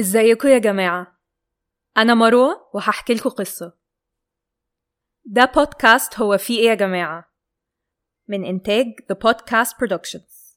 إزيكم 0.00 0.48
يا 0.48 0.58
جماعة؟ 0.58 1.06
أنا 1.96 2.14
مروة 2.14 2.68
وهحكي 2.74 3.14
لكم 3.14 3.30
قصة. 3.30 3.72
ده 5.24 5.44
بودكاست 5.54 6.18
هو 6.20 6.38
فيه 6.38 6.58
إيه 6.58 6.68
يا 6.68 6.74
جماعة؟ 6.74 7.24
من 8.28 8.44
إنتاج 8.44 8.86
The 9.12 9.16
Podcast 9.16 9.70
Productions. 9.70 10.56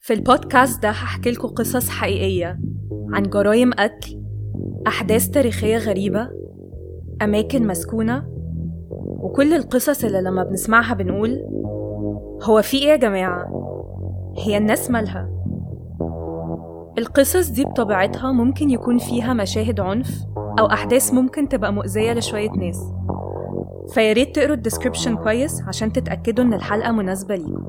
في 0.00 0.12
البودكاست 0.12 0.82
ده 0.82 0.88
هحكي 0.90 1.30
لكم 1.30 1.48
قصص 1.48 1.88
حقيقية 1.88 2.60
عن 3.12 3.22
جرائم 3.22 3.72
قتل 3.72 4.24
أحداث 4.86 5.28
تاريخية 5.28 5.76
غريبة 5.78 6.30
أماكن 7.22 7.66
مسكونة 7.66 8.26
وكل 9.20 9.54
القصص 9.54 10.04
اللي 10.04 10.20
لما 10.22 10.44
بنسمعها 10.44 10.94
بنقول 10.94 11.44
هو 12.42 12.62
في 12.62 12.76
إيه 12.76 12.88
يا 12.88 12.96
جماعة؟ 12.96 13.46
هي 14.38 14.56
الناس 14.56 14.90
مالها. 14.90 15.43
القصص 16.98 17.48
دي 17.48 17.64
بطبيعتها 17.64 18.32
ممكن 18.32 18.70
يكون 18.70 18.98
فيها 18.98 19.32
مشاهد 19.32 19.80
عنف 19.80 20.24
أو 20.58 20.66
أحداث 20.66 21.12
ممكن 21.14 21.48
تبقى 21.48 21.72
مؤذية 21.72 22.12
لشوية 22.12 22.50
ناس. 22.50 22.92
فياريت 23.94 24.36
تقروا 24.36 24.56
الديسكريبشن 24.56 25.16
كويس 25.16 25.62
عشان 25.62 25.92
تتأكدوا 25.92 26.44
إن 26.44 26.54
الحلقة 26.54 26.92
مناسبة 26.92 27.34
ليكم. 27.34 27.64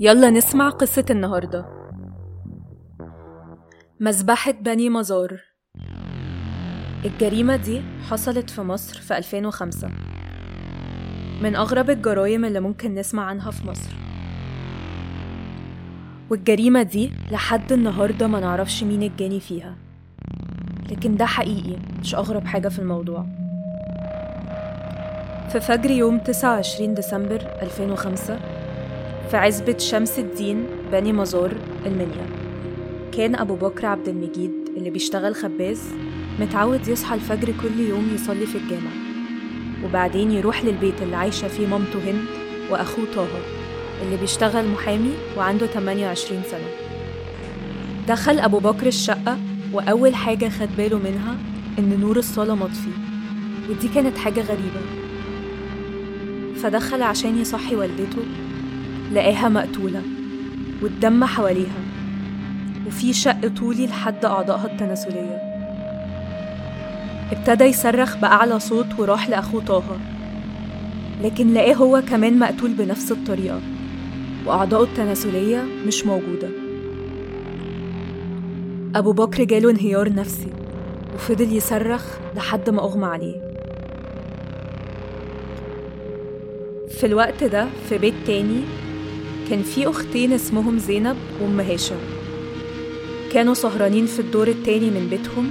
يلا 0.00 0.30
نسمع 0.30 0.68
قصة 0.68 1.04
النهاردة. 1.10 1.66
مذبحة 4.00 4.52
بني 4.52 4.90
مزار. 4.90 5.40
الجريمة 7.04 7.56
دي 7.56 7.82
حصلت 8.10 8.50
في 8.50 8.62
مصر 8.62 9.00
في 9.00 9.18
2005 9.18 9.88
من 11.42 11.56
أغرب 11.56 11.90
الجرائم 11.90 12.44
اللي 12.44 12.60
ممكن 12.60 12.94
نسمع 12.94 13.22
عنها 13.22 13.50
في 13.50 13.66
مصر. 13.66 14.07
والجريمة 16.30 16.82
دي 16.82 17.10
لحد 17.32 17.72
النهاردة 17.72 18.26
ما 18.26 18.40
نعرفش 18.40 18.82
مين 18.84 19.02
الجاني 19.02 19.40
فيها. 19.40 19.74
لكن 20.90 21.16
ده 21.16 21.26
حقيقي 21.26 21.76
مش 22.00 22.14
أغرب 22.14 22.46
حاجة 22.46 22.68
في 22.68 22.78
الموضوع. 22.78 23.26
في 25.52 25.60
فجر 25.60 25.90
يوم 25.90 26.18
29 26.18 26.94
ديسمبر 26.94 27.42
2005 27.62 28.38
في 29.30 29.36
عزبة 29.36 29.78
شمس 29.78 30.18
الدين 30.18 30.66
بني 30.92 31.12
مزار 31.12 31.52
المنيا 31.86 32.26
كان 33.12 33.34
أبو 33.36 33.54
بكر 33.54 33.86
عبد 33.86 34.08
المجيد 34.08 34.50
اللي 34.76 34.90
بيشتغل 34.90 35.34
خباز 35.34 35.82
متعود 36.40 36.88
يصحى 36.88 37.14
الفجر 37.14 37.52
كل 37.62 37.80
يوم 37.80 38.10
يصلي 38.14 38.46
في 38.46 38.58
الجامع 38.58 38.90
وبعدين 39.84 40.30
يروح 40.32 40.64
للبيت 40.64 41.02
اللي 41.02 41.16
عايشة 41.16 41.48
فيه 41.48 41.66
مامته 41.66 41.98
هند 42.10 42.24
وأخوه 42.70 43.04
طه. 43.16 43.26
اللي 44.02 44.16
بيشتغل 44.16 44.68
محامي 44.68 45.12
وعنده 45.36 45.66
28 45.66 46.42
سنة. 46.50 46.68
دخل 48.08 48.38
أبو 48.38 48.58
بكر 48.58 48.86
الشقة 48.86 49.38
وأول 49.72 50.14
حاجة 50.14 50.48
خد 50.48 50.68
باله 50.76 50.98
منها 50.98 51.36
إن 51.78 52.00
نور 52.00 52.16
الصالة 52.16 52.54
مطفي 52.54 52.90
ودي 53.70 53.88
كانت 53.88 54.18
حاجة 54.18 54.40
غريبة. 54.40 54.80
فدخل 56.62 57.02
عشان 57.02 57.38
يصحي 57.38 57.76
والدته 57.76 58.22
لقاها 59.12 59.48
مقتولة 59.48 60.02
والدم 60.82 61.24
حواليها 61.24 61.80
وفي 62.86 63.12
شق 63.12 63.48
طولي 63.48 63.86
لحد 63.86 64.24
أعضائها 64.24 64.66
التناسلية. 64.66 65.42
ابتدى 67.32 67.64
يصرخ 67.64 68.16
بأعلى 68.16 68.60
صوت 68.60 68.86
وراح 68.98 69.28
لأخوه 69.28 69.64
طه 69.64 69.98
لكن 71.22 71.54
لقاه 71.54 71.74
هو 71.74 72.02
كمان 72.08 72.38
مقتول 72.38 72.70
بنفس 72.70 73.12
الطريقة. 73.12 73.60
وأعضائه 74.46 74.82
التناسلية 74.82 75.64
مش 75.86 76.06
موجودة. 76.06 76.48
أبو 78.94 79.12
بكر 79.12 79.44
جاله 79.44 79.70
انهيار 79.70 80.12
نفسي 80.12 80.48
وفضل 81.14 81.52
يصرخ 81.56 82.04
لحد 82.36 82.70
ما 82.70 82.82
أغمى 82.82 83.04
عليه. 83.06 83.48
في 86.88 87.06
الوقت 87.06 87.44
ده 87.44 87.66
في 87.88 87.98
بيت 87.98 88.14
تاني 88.26 88.60
كان 89.50 89.62
في 89.62 89.88
أختين 89.90 90.32
اسمهم 90.32 90.78
زينب 90.78 91.16
وأم 91.42 91.60
هاشم. 91.60 91.96
كانوا 93.32 93.54
سهرانين 93.54 94.06
في 94.06 94.18
الدور 94.18 94.48
التاني 94.48 94.90
من 94.90 95.06
بيتهم 95.10 95.50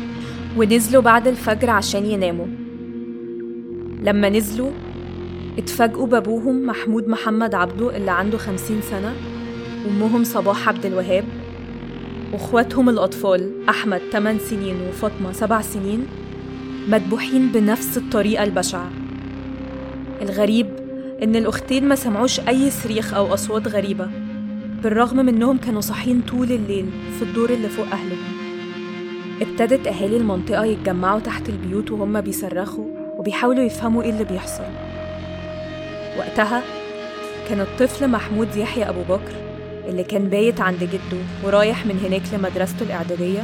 ونزلوا 0.58 1.02
بعد 1.02 1.28
الفجر 1.28 1.70
عشان 1.70 2.06
يناموا. 2.06 2.48
لما 4.04 4.30
نزلوا 4.30 4.72
اتفاجئوا 5.58 6.08
بابوهم 6.08 6.66
محمود 6.66 7.08
محمد 7.08 7.56
عبده 7.56 7.98
اللي 7.98 8.12
عنده 8.12 8.38
خمسين 8.38 8.82
سنة 8.82 9.14
وأمهم 9.86 10.24
صباح 10.24 10.70
عبد 10.70 10.86
الوهاب 10.86 11.24
وإخواتهم 12.34 12.90
الأطفال 12.90 13.52
أحمد 13.70 14.02
8 14.12 14.40
سنين 14.40 14.76
وفاطمة 14.90 15.32
7 15.32 15.62
سنين 15.62 16.08
مذبوحين 16.88 17.48
بنفس 17.48 17.98
الطريقة 17.98 18.44
البشعة. 18.44 18.90
الغريب 20.22 20.68
إن 21.24 21.36
الأختين 21.36 21.88
ما 21.88 21.96
سمعوش 21.96 22.40
أي 22.40 22.70
صريخ 22.70 23.14
أو 23.14 23.34
أصوات 23.34 23.68
غريبة 23.68 24.08
بالرغم 24.84 25.18
من 25.18 25.30
إنهم 25.30 25.58
كانوا 25.58 25.82
صاحيين 25.82 26.22
طول 26.22 26.52
الليل 26.52 26.90
في 27.20 27.26
الدور 27.26 27.50
اللي 27.50 27.70
فوق 27.70 27.86
أهلهم. 27.86 28.38
ابتدت 29.42 29.88
أهالي 29.88 30.18
المنطقة 30.18 30.66
يتجمعوا 30.66 31.20
تحت 31.20 31.50
البيوت 31.50 31.92
وهم 31.92 32.22
بيصرخوا 32.22 32.86
وبيحاولوا 33.18 33.64
يفهموا 33.64 34.04
إيه 34.04 34.10
اللي 34.10 34.24
بيحصل. 34.24 34.87
وقتها 36.18 36.64
كان 37.50 37.62
الطفل 37.62 38.08
محمود 38.08 38.56
يحيى 38.56 38.90
أبو 38.90 39.02
بكر 39.02 39.34
اللي 39.88 40.04
كان 40.04 40.30
بايت 40.30 40.62
عند 40.62 40.84
جده 40.84 41.24
ورايح 41.44 41.86
من 41.86 42.00
هناك 42.06 42.22
لمدرسته 42.34 42.84
الإعدادية 42.84 43.44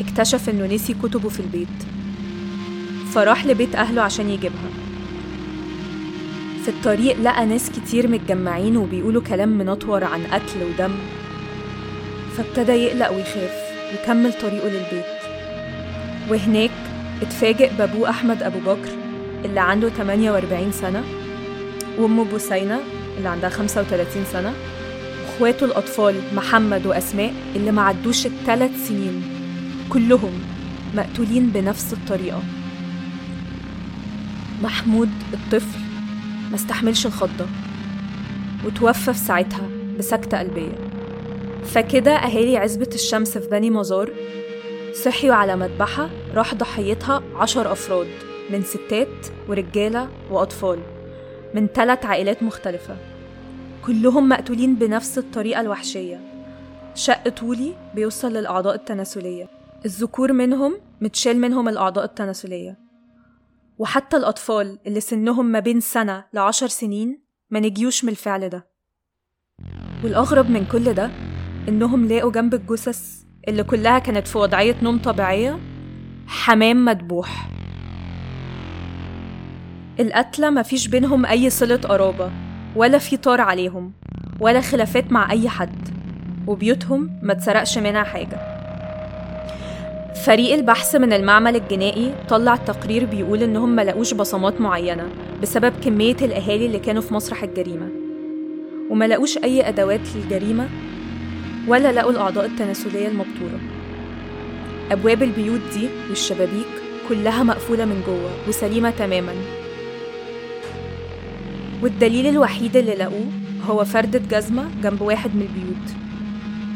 اكتشف 0.00 0.48
إنه 0.48 0.74
نسي 0.74 0.94
كتبه 0.94 1.28
في 1.28 1.40
البيت. 1.40 1.68
فراح 3.14 3.46
لبيت 3.46 3.76
أهله 3.76 4.02
عشان 4.02 4.30
يجيبها. 4.30 4.70
في 6.64 6.68
الطريق 6.68 7.20
لقى 7.20 7.46
ناس 7.46 7.70
كتير 7.70 8.08
متجمعين 8.08 8.76
وبيقولوا 8.76 9.22
كلام 9.22 9.48
منطور 9.48 10.04
عن 10.04 10.26
قتل 10.26 10.62
ودم. 10.62 10.92
فابتدى 12.36 12.72
يقلق 12.72 13.10
ويخاف 13.10 13.54
وكمل 13.94 14.32
طريقه 14.32 14.68
للبيت. 14.68 15.04
وهناك 16.30 16.70
اتفاجئ 17.22 17.70
بابوه 17.78 18.10
أحمد 18.10 18.42
أبو 18.42 18.58
بكر 18.58 18.88
اللي 19.44 19.60
عنده 19.60 19.88
48 19.88 20.72
سنة 20.72 21.04
وأمه 21.98 22.24
بوسينة 22.24 22.80
اللي 23.18 23.28
عندها 23.28 23.50
35 23.50 24.24
سنة 24.32 24.52
وإخواته 25.22 25.64
الأطفال 25.64 26.14
محمد 26.34 26.86
وأسماء 26.86 27.34
اللي 27.56 27.72
ما 27.72 27.82
عدوش 27.82 28.26
الثلاث 28.26 28.88
سنين 28.88 29.22
كلهم 29.88 30.32
مقتولين 30.94 31.46
بنفس 31.46 31.92
الطريقة. 31.92 32.42
محمود 34.62 35.10
الطفل 35.32 35.78
ما 36.50 36.54
استحملش 36.54 37.06
الخضة 37.06 37.46
وتوفى 38.66 39.12
في 39.12 39.18
ساعتها 39.18 39.68
بسكتة 39.98 40.38
قلبية. 40.38 40.72
فكده 41.64 42.12
أهالي 42.16 42.56
عزبة 42.56 42.90
الشمس 42.94 43.38
في 43.38 43.48
بني 43.48 43.70
مزار 43.70 44.10
صحيوا 45.04 45.34
على 45.34 45.56
مذبحة 45.56 46.08
راح 46.34 46.54
ضحيتها 46.54 47.22
عشر 47.36 47.72
أفراد 47.72 48.08
من 48.50 48.62
ستات 48.62 49.26
ورجالة 49.48 50.08
وأطفال. 50.30 50.78
من 51.54 51.66
ثلاث 51.66 52.06
عائلات 52.06 52.42
مختلفة. 52.42 52.96
كلهم 53.86 54.28
مقتولين 54.28 54.74
بنفس 54.74 55.18
الطريقة 55.18 55.60
الوحشية. 55.60 56.20
شق 56.94 57.28
طولي 57.28 57.74
بيوصل 57.94 58.32
للأعضاء 58.32 58.74
التناسلية. 58.74 59.48
الذكور 59.84 60.32
منهم 60.32 60.80
متشال 61.00 61.40
منهم 61.40 61.68
الأعضاء 61.68 62.04
التناسلية. 62.04 62.78
وحتى 63.78 64.16
الأطفال 64.16 64.78
اللي 64.86 65.00
سنهم 65.00 65.46
ما 65.46 65.58
بين 65.58 65.80
سنة 65.80 66.24
لعشر 66.32 66.66
سنين 66.66 67.22
ما 67.50 67.60
نجيوش 67.60 68.04
من 68.04 68.10
الفعل 68.10 68.48
ده. 68.48 68.68
والأغرب 70.04 70.50
من 70.50 70.66
كل 70.66 70.92
ده 70.94 71.10
إنهم 71.68 72.08
لاقوا 72.08 72.32
جنب 72.32 72.54
الجثث 72.54 73.22
اللي 73.48 73.64
كلها 73.64 73.98
كانت 73.98 74.26
في 74.26 74.38
وضعية 74.38 74.76
نوم 74.82 74.98
طبيعية 74.98 75.58
حمام 76.26 76.84
مدبوح 76.84 77.50
القتلى 80.00 80.50
مفيش 80.50 80.88
بينهم 80.88 81.26
أي 81.26 81.50
صلة 81.50 81.76
قرابة 81.76 82.30
ولا 82.76 82.98
في 82.98 83.16
طار 83.16 83.40
عليهم 83.40 83.92
ولا 84.40 84.60
خلافات 84.60 85.12
مع 85.12 85.30
أي 85.30 85.48
حد 85.48 85.88
وبيوتهم 86.46 87.10
ما 87.22 87.32
اتسرقش 87.32 87.78
منها 87.78 88.02
حاجة. 88.02 88.38
فريق 90.24 90.54
البحث 90.54 90.96
من 90.96 91.12
المعمل 91.12 91.56
الجنائي 91.56 92.14
طلع 92.28 92.56
تقرير 92.56 93.04
بيقول 93.04 93.42
إنهم 93.42 93.76
ملقوش 93.76 94.14
بصمات 94.14 94.60
معينة 94.60 95.08
بسبب 95.42 95.72
كمية 95.84 96.16
الأهالي 96.22 96.66
اللي 96.66 96.78
كانوا 96.78 97.02
في 97.02 97.14
مسرح 97.14 97.42
الجريمة. 97.42 97.88
وما 98.90 99.04
لقوش 99.04 99.38
أي 99.38 99.68
أدوات 99.68 100.00
للجريمة 100.16 100.68
ولا 101.68 101.92
لقوا 101.92 102.10
الأعضاء 102.10 102.46
التناسلية 102.46 103.08
المبتورة. 103.08 103.60
أبواب 104.90 105.22
البيوت 105.22 105.60
دي 105.74 105.88
والشبابيك 106.08 106.66
كلها 107.08 107.42
مقفولة 107.42 107.84
من 107.84 108.02
جوه 108.06 108.48
وسليمة 108.48 108.90
تماما. 108.90 109.57
والدليل 111.82 112.26
الوحيد 112.26 112.76
اللي 112.76 112.94
لقوه 112.94 113.26
هو 113.66 113.84
فردة 113.84 114.38
جزمة 114.38 114.68
جنب 114.82 115.00
واحد 115.00 115.30
من 115.34 115.42
البيوت. 115.42 115.96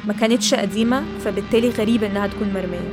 ما 0.06 0.12
كانتش 0.12 0.54
قديمة 0.54 1.02
فبالتالي 1.24 1.68
غريب 1.68 2.04
إنها 2.04 2.26
تكون 2.26 2.48
مرمية. 2.54 2.92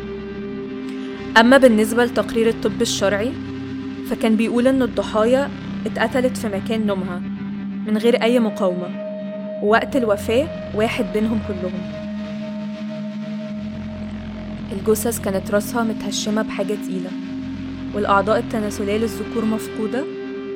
أما 1.39 1.57
بالنسبة 1.57 2.05
لتقرير 2.05 2.49
الطب 2.49 2.81
الشرعي 2.81 3.31
فكان 4.09 4.35
بيقول 4.35 4.67
إن 4.67 4.81
الضحايا 4.81 5.49
اتقتلت 5.85 6.37
في 6.37 6.47
مكان 6.47 6.85
نومها 6.85 7.21
من 7.87 7.97
غير 7.97 8.23
أي 8.23 8.39
مقاومة 8.39 8.87
ووقت 9.63 9.95
الوفاة 9.95 10.47
واحد 10.75 11.05
بينهم 11.13 11.39
كلهم. 11.47 11.99
الجثث 14.71 15.19
كانت 15.19 15.51
راسها 15.51 15.83
متهشمة 15.83 16.41
بحاجة 16.41 16.73
تقيلة 16.73 17.09
والأعضاء 17.95 18.39
التناسلية 18.39 18.97
للذكور 18.97 19.45
مفقودة 19.45 20.03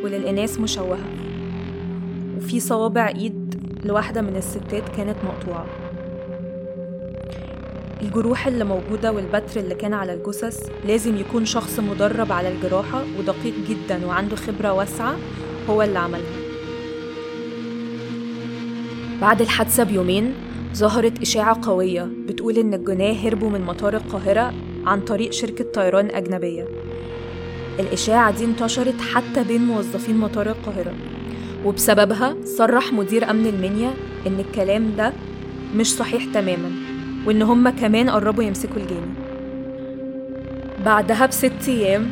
وللإناث 0.03 0.59
مشوهة. 0.59 1.32
وفي 2.37 2.59
صوابع 2.59 3.07
إيد 3.07 3.55
لواحدة 3.85 4.21
من 4.21 4.35
الستات 4.35 4.89
كانت 4.97 5.15
مقطوعة. 5.23 5.65
الجروح 8.01 8.47
اللي 8.47 8.63
موجودة 8.63 9.11
والبتر 9.11 9.59
اللي 9.59 9.75
كان 9.75 9.93
على 9.93 10.13
الجثث 10.13 10.69
لازم 10.85 11.17
يكون 11.17 11.45
شخص 11.45 11.79
مدرب 11.79 12.31
على 12.31 12.51
الجراحة 12.51 13.03
ودقيق 13.19 13.53
جدا 13.69 14.05
وعنده 14.05 14.35
خبرة 14.35 14.73
واسعة 14.73 15.15
هو 15.69 15.81
اللي 15.81 15.99
عملها. 15.99 16.43
بعد 19.21 19.41
الحادثة 19.41 19.83
بيومين 19.83 20.33
ظهرت 20.75 21.21
إشاعة 21.21 21.59
قوية 21.67 22.09
بتقول 22.27 22.57
إن 22.57 22.73
الجناة 22.73 23.13
هربوا 23.13 23.49
من 23.49 23.61
مطار 23.61 23.95
القاهرة 23.95 24.53
عن 24.85 25.01
طريق 25.01 25.31
شركة 25.31 25.63
طيران 25.73 26.09
أجنبية. 26.11 26.67
الإشاعة 27.79 28.37
دي 28.37 28.45
انتشرت 28.45 29.01
حتى 29.01 29.43
بين 29.43 29.61
موظفين 29.61 30.17
مطار 30.17 30.47
القاهرة. 30.49 30.93
وبسببها 31.65 32.35
صرح 32.57 32.93
مدير 32.93 33.29
أمن 33.31 33.47
المنيا 33.47 33.93
إن 34.27 34.39
الكلام 34.39 34.95
ده 34.97 35.13
مش 35.75 35.93
صحيح 35.95 36.25
تماما 36.33 36.71
وإن 37.25 37.41
هما 37.41 37.69
كمان 37.69 38.09
قربوا 38.09 38.43
يمسكوا 38.43 38.77
الجاني 38.77 39.13
بعدها 40.85 41.25
بست 41.25 41.67
أيام 41.67 42.09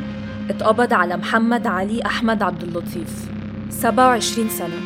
اتقبض 0.49 0.93
على 0.93 1.17
محمد 1.17 1.67
علي 1.67 2.05
أحمد 2.05 2.43
عبد 2.43 2.63
اللطيف 2.63 3.31
27 3.69 4.49
سنة. 4.49 4.79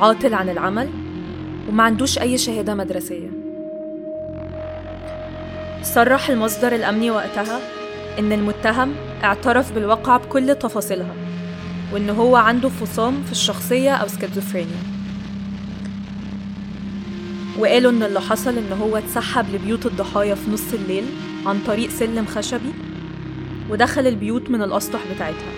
عاطل 0.00 0.34
عن 0.34 0.48
العمل 0.48 0.88
وما 1.68 1.82
عندوش 1.82 2.18
أي 2.18 2.38
شهادة 2.38 2.74
مدرسية. 2.74 3.30
صرح 5.82 6.30
المصدر 6.30 6.74
الأمني 6.74 7.10
وقتها 7.10 7.60
إن 8.18 8.32
المتهم 8.32 8.94
اعترف 9.24 9.72
بالواقعة 9.72 10.18
بكل 10.18 10.54
تفاصيلها. 10.54 11.14
وإن 11.92 12.10
هو 12.10 12.36
عنده 12.36 12.68
فصام 12.68 13.22
في 13.26 13.32
الشخصية 13.32 13.90
أو 13.94 14.08
سكيزوفرينيا 14.08 14.76
وقالوا 17.58 17.90
إن 17.90 18.02
اللي 18.02 18.20
حصل 18.20 18.58
إن 18.58 18.72
هو 18.80 18.96
اتسحب 18.96 19.54
لبيوت 19.54 19.86
الضحايا 19.86 20.34
في 20.34 20.50
نص 20.50 20.72
الليل 20.72 21.04
عن 21.46 21.58
طريق 21.66 21.90
سلم 21.90 22.26
خشبي 22.26 22.72
ودخل 23.70 24.06
البيوت 24.06 24.50
من 24.50 24.62
الأسطح 24.62 25.00
بتاعتها. 25.14 25.52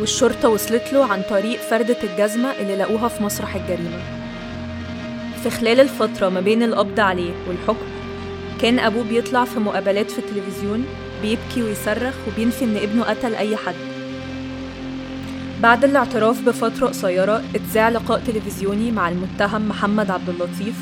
والشرطة 0.00 0.48
وصلت 0.48 0.92
له 0.92 1.04
عن 1.12 1.22
طريق 1.30 1.60
فردة 1.60 1.96
الجزمة 2.04 2.48
اللي 2.50 2.76
لقوها 2.76 3.08
في 3.08 3.22
مسرح 3.22 3.54
الجريمة. 3.54 3.98
في 5.42 5.50
خلال 5.50 5.80
الفترة 5.80 6.28
ما 6.28 6.40
بين 6.40 6.62
القبض 6.62 7.00
عليه 7.00 7.32
والحكم 7.48 7.86
كان 8.62 8.78
أبوه 8.78 9.04
بيطلع 9.04 9.44
في 9.44 9.60
مقابلات 9.60 10.10
في 10.10 10.18
التلفزيون 10.18 10.84
بيبكي 11.22 11.62
ويصرخ 11.62 12.14
وبينفي 12.28 12.64
إن 12.64 12.76
ابنه 12.76 13.04
قتل 13.04 13.34
أي 13.34 13.56
حد. 13.56 13.97
بعد 15.62 15.84
الاعتراف 15.84 16.48
بفترة 16.48 16.86
قصيرة 16.86 17.42
اتذاع 17.54 17.88
لقاء 17.88 18.20
تلفزيوني 18.26 18.90
مع 18.90 19.08
المتهم 19.08 19.68
محمد 19.68 20.10
عبد 20.10 20.28
اللطيف 20.28 20.76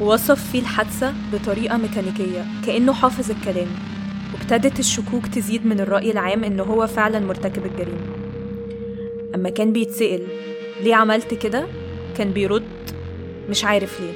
ووصف 0.00 0.50
فيه 0.50 0.60
الحادثة 0.60 1.14
بطريقة 1.32 1.76
ميكانيكية 1.76 2.44
كأنه 2.66 2.92
حافظ 2.92 3.30
الكلام. 3.30 3.66
وابتدت 4.34 4.78
الشكوك 4.78 5.26
تزيد 5.26 5.66
من 5.66 5.80
الرأي 5.80 6.10
العام 6.10 6.44
إنه 6.44 6.62
هو 6.62 6.86
فعلا 6.86 7.20
مرتكب 7.20 7.66
الجريمة. 7.66 8.16
أما 9.34 9.50
كان 9.50 9.72
بيتسأل 9.72 10.26
ليه 10.82 10.94
عملت 10.94 11.34
كده؟ 11.34 11.66
كان 12.18 12.30
بيرد 12.30 12.62
مش 13.50 13.64
عارف 13.64 14.00
ليه. 14.00 14.12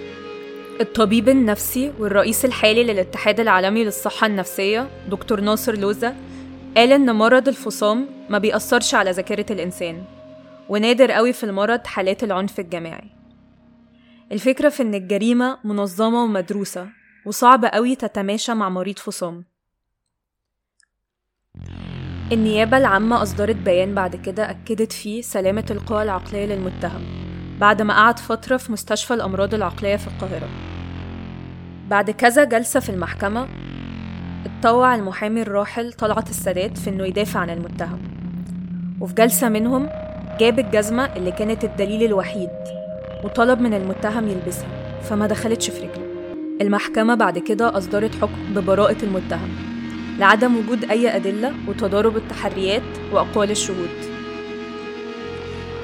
الطبيب 0.81 1.29
النفسي 1.29 1.93
والرئيس 1.99 2.45
الحالي 2.45 2.85
للاتحاد 2.85 3.41
العالمي 3.41 3.85
للصحة 3.85 4.27
النفسية 4.27 4.89
دكتور 5.11 5.41
ناصر 5.41 5.79
لوزة 5.79 6.15
قال 6.77 6.93
إن 6.93 7.15
مرض 7.15 7.49
الفصام 7.49 8.20
ما 8.31 8.39
بيأثرش 8.39 8.95
على 8.95 9.11
ذاكرة 9.11 9.47
الإنسان. 9.51 10.05
ونادر 10.69 11.11
قوي 11.11 11.33
في 11.33 11.45
المرض 11.45 11.87
حالات 11.87 12.25
العنف 12.25 12.61
الجماعي. 12.61 13.11
الفكرة 14.33 14.69
في 14.69 14.83
إن 14.83 14.95
الجريمة 14.95 15.59
منظمة 15.65 16.25
ومدروسة 16.25 16.89
وصعب 17.27 17.65
قوي 17.65 17.97
تتماشى 17.97 18.55
مع 18.55 18.69
مريض 18.69 18.99
فصام. 18.99 19.45
النيابة 22.33 22.77
العامة 22.77 23.23
أصدرت 23.23 23.57
بيان 23.57 23.95
بعد 23.95 24.17
كده 24.17 24.51
أكدت 24.51 24.93
فيه 24.93 25.23
سلامة 25.23 25.67
القوى 25.71 26.03
العقلية 26.03 26.47
للمتهم 26.47 27.03
بعد 27.61 27.83
ما 27.83 27.95
قعد 27.95 28.19
فترة 28.19 28.57
في 28.57 28.73
مستشفى 28.73 29.15
الأمراض 29.15 29.55
العقلية 29.55 29.97
في 29.97 30.07
القاهرة. 30.07 30.49
بعد 31.89 32.11
كذا 32.11 32.45
جلسة 32.45 32.81
في 32.81 32.89
المحكمة 32.89 33.49
اتطوع 34.47 34.95
المحامي 34.95 35.43
الراحل 35.43 35.93
طلعت 35.93 36.31
السادات 36.31 36.79
في 36.79 36.91
إنه 36.91 37.05
يدافع 37.05 37.41
عن 37.41 37.51
المتهم. 37.51 38.20
وفي 39.01 39.15
جلسة 39.15 39.49
منهم 39.49 39.89
جاب 40.41 40.59
الجزمة 40.59 41.05
اللي 41.17 41.33
كانت 41.33 41.65
الدليل 41.65 42.05
الوحيد 42.05 42.51
وطلب 43.25 43.61
من 43.61 43.75
المتهم 43.75 44.29
يلبسها 44.29 44.69
فما 45.03 45.27
دخلتش 45.27 45.71
في 45.71 45.79
رجله. 45.79 46.07
المحكمة 46.61 47.15
بعد 47.15 47.39
كده 47.39 47.79
أصدرت 47.79 48.15
حكم 48.15 48.55
ببراءة 48.55 48.97
المتهم 49.03 49.49
لعدم 50.19 50.57
وجود 50.57 50.85
أي 50.85 51.17
أدلة 51.17 51.53
وتضارب 51.69 52.17
التحريات 52.17 52.83
وأقوال 53.13 53.51
الشهود. 53.51 53.89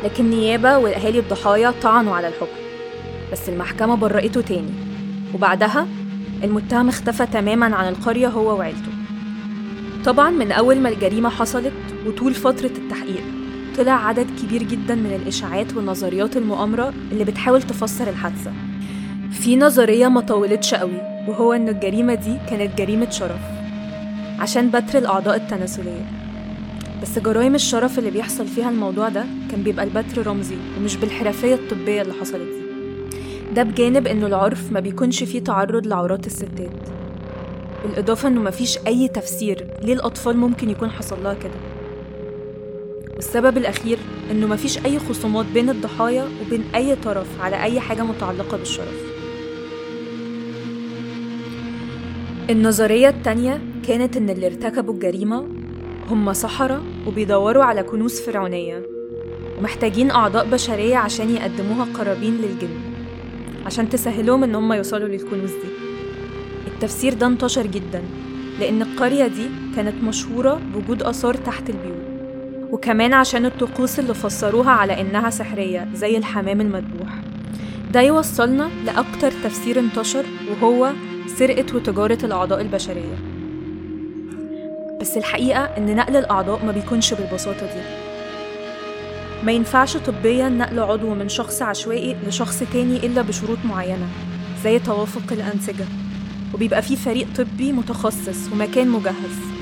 لكن 0.05 0.25
النيابة 0.25 0.79
وأهالي 0.79 1.19
الضحايا 1.19 1.75
طعنوا 1.83 2.17
على 2.17 2.29
الحكم 2.29 2.57
بس 3.33 3.49
المحكمة 3.49 3.97
برأته 3.97 4.41
تاني. 4.41 4.75
وبعدها 5.35 5.87
المتهم 6.45 6.89
اختفى 6.89 7.27
تماما 7.27 7.77
عن 7.77 7.89
القرية 7.89 8.29
هو 8.29 8.59
وعيلته. 8.59 8.93
طبعا 10.05 10.31
من 10.31 10.53
أول 10.53 10.81
ما 10.81 10.89
الجريمة 10.89 11.29
حصلت 11.29 11.96
وطول 12.07 12.35
فترة 12.35 12.71
التحقيق 12.79 13.23
طلع 13.79 14.07
عدد 14.07 14.27
كبير 14.43 14.63
جدا 14.63 14.95
من 14.95 15.19
الإشاعات 15.23 15.77
ونظريات 15.77 16.37
المؤامرة 16.37 16.93
اللي 17.13 17.25
بتحاول 17.25 17.63
تفسر 17.63 18.09
الحادثة. 18.09 18.53
في 19.31 19.57
نظرية 19.57 20.09
ما 20.09 20.21
طولتش 20.21 20.75
قوي 20.75 21.01
وهو 21.29 21.53
إن 21.53 21.69
الجريمة 21.69 22.15
دي 22.15 22.37
كانت 22.51 22.79
جريمة 22.79 23.11
شرف 23.11 23.41
عشان 24.39 24.71
بتر 24.71 24.99
الأعضاء 24.99 25.37
التناسلية. 25.37 26.07
بس 27.03 27.19
جرائم 27.19 27.55
الشرف 27.55 27.99
اللي 27.99 28.11
بيحصل 28.11 28.47
فيها 28.47 28.71
الموضوع 28.71 29.09
ده 29.09 29.25
كان 29.51 29.63
بيبقى 29.63 29.85
البتر 29.85 30.27
رمزي 30.27 30.57
ومش 30.79 30.97
بالحرفية 30.97 31.55
الطبية 31.55 32.03
اللي 32.03 32.13
حصلت 32.15 32.43
دي. 32.43 32.67
ده 33.55 33.63
بجانب 33.63 34.07
إنه 34.07 34.27
العرف 34.27 34.73
ما 34.73 34.81
بيكونش 34.81 35.25
فيه 35.25 35.41
تعرض 35.45 35.87
لعورات 35.87 36.27
الستات. 36.27 36.71
بالإضافة 37.85 38.29
إنه 38.29 38.41
مفيش 38.41 38.79
أي 38.87 39.09
تفسير 39.09 39.67
ليه 39.83 39.93
الأطفال 39.93 40.37
ممكن 40.37 40.71
يكون 40.71 40.91
حصل 40.91 41.23
لها 41.25 41.35
كده. 41.35 41.76
والسبب 43.17 43.57
الأخير 43.57 43.99
إنه 44.31 44.47
مفيش 44.47 44.79
أي 44.87 44.99
خصومات 44.99 45.47
بين 45.55 45.71
الضحايا 45.71 46.29
وبين 46.43 46.65
أي 46.75 46.97
طرف 46.97 47.41
على 47.41 47.63
أي 47.63 47.81
حاجة 47.81 48.03
متعلقة 48.03 48.57
بالشرف. 48.57 49.03
النظرية 52.51 53.09
التانية 53.09 53.61
كانت 53.89 54.17
إن 54.17 54.31
اللي 54.31 54.47
ارتكبوا 54.47 54.95
الجريمة 54.95 55.47
هم 56.09 56.33
سحرة 56.33 56.83
وبيدوروا 57.07 57.65
على 57.65 57.83
كنوز 57.83 58.21
فرعونية 58.21 58.83
ومحتاجين 59.59 60.11
أعضاء 60.11 60.51
بشرية 60.51 60.97
عشان 60.97 61.31
يقدموها 61.31 61.87
قرابين 61.95 62.37
للجن 62.37 62.81
عشان 63.67 63.89
تسهلهم 63.89 64.45
إن 64.45 64.55
هم 64.55 64.73
يوصلوا 64.73 65.09
للكنوز 65.09 65.51
دي. 65.51 65.69
التفسير 66.67 67.15
ده 67.15 67.27
انتشر 67.27 67.67
جدا 67.67 68.03
لأن 68.61 68.83
القرية 68.83 69.27
دي 69.27 69.47
كانت 69.77 70.05
مشهورة 70.05 70.61
بوجود 70.75 71.03
آثار 71.03 71.35
تحت 71.35 71.71
البيوت. 71.71 71.96
وكمان 72.71 73.15
عشان 73.15 73.47
الطقوس 73.47 73.99
اللي 73.99 74.15
فسروها 74.15 74.71
على 74.71 75.01
إنها 75.01 75.31
سحرية 75.31 75.89
زي 75.95 76.17
الحمام 76.17 76.61
المذبوح. 76.61 77.09
ده 77.93 78.01
يوصلنا 78.01 78.71
لأكتر 78.85 79.31
تفسير 79.45 79.79
انتشر 79.79 80.25
وهو 80.51 80.93
سرقة 81.27 81.77
وتجارة 81.77 82.19
الأعضاء 82.25 82.61
البشرية. 82.61 83.19
بس 85.01 85.17
الحقيقة 85.17 85.61
إن 85.61 85.97
نقل 85.97 86.17
الأعضاء 86.17 86.65
ما 86.65 86.73
بيكونش 86.73 87.15
بالبساطة 87.15 87.67
دي. 87.67 87.83
ما 89.43 89.53
ينفعش 89.53 89.97
طبيا 89.97 90.49
نقل 90.49 90.81
عضو 90.81 91.15
من 91.15 91.29
شخص 91.29 91.63
عشوائي 91.63 92.17
لشخص 92.27 92.63
تاني 92.73 92.97
إلا 93.07 93.23
بشروط 93.23 93.59
معينة 93.65 94.07
زي 94.65 94.79
توافق 94.79 95.33
الأنسجة. 95.33 95.85
وبيبقى 96.55 96.83
فيه 96.83 96.97
فريق 96.97 97.27
طبي 97.37 97.73
متخصص 97.73 98.53
ومكان 98.53 98.89
مجهز. 98.89 99.56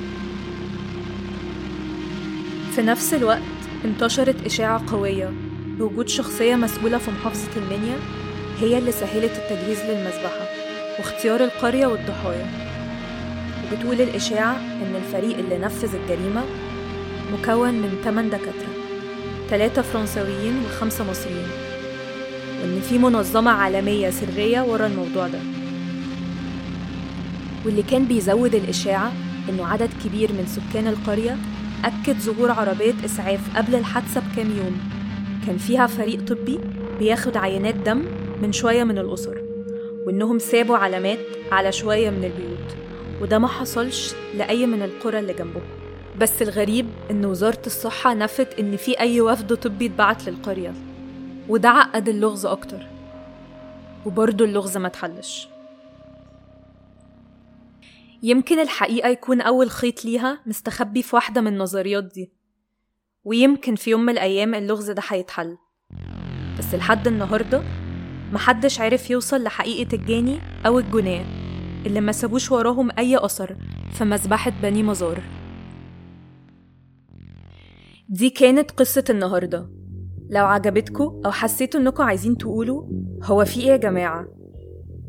في 2.75 2.83
نفس 2.83 3.15
الوقت 3.15 3.43
انتشرت 3.85 4.47
إشاعة 4.47 4.83
قوية. 4.93 5.33
بوجود 5.79 6.09
شخصية 6.09 6.55
مسؤولة 6.55 6.99
في 6.99 7.11
محافظة 7.11 7.51
المنيا 7.57 7.97
هي 8.61 8.79
اللي 8.79 8.93
سهلت 8.93 9.33
التجهيز 9.33 9.79
للمذبحة 9.81 10.49
واختيار 10.99 11.45
القرية 11.45 11.87
والضحايا. 11.87 12.47
وبتقول 13.65 14.01
الإشاعة 14.01 14.57
إن 14.57 14.97
الفريق 14.97 15.39
اللي 15.39 15.59
نفذ 15.59 15.95
الجريمة 15.95 16.43
مكون 17.33 17.75
من 17.75 18.01
8 18.05 18.31
دكاترة 18.31 18.75
ثلاثة 19.51 19.83
فرنساويين 19.83 20.63
وخمسة 20.67 21.11
مصريين. 21.11 21.49
وإن 22.63 22.81
في 22.89 22.99
منظمة 22.99 23.51
عالمية 23.51 24.11
سرية 24.11 24.61
ورا 24.61 24.87
الموضوع 24.87 25.29
ده. 25.29 25.41
واللي 27.65 27.83
كان 27.83 28.05
بيزود 28.05 28.55
الإشاعة 28.55 29.13
إنه 29.49 29.67
عدد 29.67 29.91
كبير 30.05 30.33
من 30.33 30.47
سكان 30.47 30.87
القرية 30.87 31.37
أكد 31.85 32.17
ظهور 32.19 32.51
عربية 32.51 32.95
إسعاف 33.05 33.57
قبل 33.57 33.75
الحادثة 33.75 34.21
بكام 34.21 34.51
يوم. 34.51 34.79
كان 35.47 35.57
فيها 35.57 35.87
فريق 35.87 36.25
طبي 36.25 36.61
بياخد 36.99 37.37
عينات 37.37 37.75
دم 37.75 38.05
من 38.43 38.53
شوية 38.53 38.85
من 38.85 38.99
الأسر 38.99 39.43
وإنهم 40.07 40.39
سابوا 40.39 40.77
علامات 40.77 41.19
على 41.53 41.73
شوية 41.73 42.11
من 42.11 42.25
البيوت 42.25 42.77
وده 43.23 43.39
ما 43.39 43.49
حصلش 43.49 44.15
لأي 44.37 44.67
من 44.67 44.83
القرى 44.83 45.19
اللي 45.19 45.33
جنبهم 45.33 45.63
بس 46.21 46.43
الغريب 46.43 46.87
إن 47.11 47.25
وزارة 47.25 47.63
الصحة 47.67 48.15
نفت 48.15 48.59
إن 48.59 48.77
في 48.77 49.01
أي 49.01 49.21
وفد 49.21 49.57
طبي 49.57 49.87
اتبعت 49.87 50.29
للقرية 50.29 50.75
وده 51.49 51.69
عقد 51.69 52.09
اللغز 52.09 52.47
أكتر. 52.47 52.87
وبرضه 54.07 54.45
اللغز 54.45 54.77
ما 54.77 54.87
اتحلش. 54.87 55.49
يمكن 58.25 58.59
الحقيقة 58.59 59.09
يكون 59.09 59.41
أول 59.41 59.71
خيط 59.71 60.05
ليها 60.05 60.41
مستخبي 60.47 61.03
في 61.03 61.17
واحدة 61.17 61.41
من 61.41 61.47
النظريات 61.53 62.05
دي. 62.05 62.33
ويمكن 63.25 63.75
في 63.75 63.91
يوم 63.91 64.01
من 64.01 64.13
الأيام 64.13 64.55
اللغز 64.55 64.91
ده 64.91 65.03
هيتحل. 65.09 65.57
بس 66.59 66.75
لحد 66.75 67.07
النهاردة 67.07 67.63
محدش 68.33 68.81
عرف 68.81 69.11
يوصل 69.11 69.43
لحقيقة 69.43 69.95
الجاني 69.97 70.39
أو 70.67 70.79
الجناة 70.79 71.25
اللي 71.87 72.01
ما 72.01 72.13
سابوش 72.13 72.53
وراهم 72.53 72.91
أي 72.99 73.17
أثر 73.17 73.57
في 73.93 74.05
مذبحة 74.05 74.53
بني 74.63 74.83
مزار. 74.83 75.23
دي 78.09 78.31
كانت 78.31 78.71
قصة 78.71 79.05
النهاردة. 79.11 79.71
لو 80.31 80.47
عجبتكم 80.47 81.23
أو 81.27 81.31
حسيتوا 81.31 81.81
إنكم 81.81 82.03
عايزين 82.03 82.37
تقولوا 82.37 82.85
هو 83.23 83.45
في 83.45 83.61
إيه 83.61 83.67
يا 83.67 83.77
جماعة؟ 83.77 84.44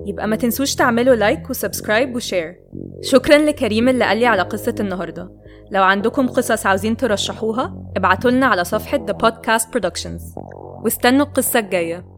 يبقى 0.06 0.28
ما 0.28 0.36
تنسوش 0.36 0.76
تعملوا 0.76 1.16
like 1.16 1.50
و 1.50 1.56
subscribe 1.56 2.16
و 2.16 2.23
share 2.23 2.60
شكرا 3.02 3.38
لكريم 3.38 3.90
اللي 3.90 4.06
قال 4.06 4.18
لي 4.18 4.26
على 4.26 4.42
قصة 4.42 4.76
النهاردة. 4.80 5.32
لو 5.72 5.84
عندكم 5.84 6.28
قصص 6.28 6.66
عاوزين 6.66 6.98
ترشحوها 6.98 7.92
ابعتولنا 7.98 8.46
على 8.46 8.64
صفحة 8.64 9.06
The 9.06 9.14
Podcast 9.26 9.64
Productions. 9.64 10.38
واستنوا 10.84 11.26
القصة 11.26 11.60
الجاية. 11.60 12.15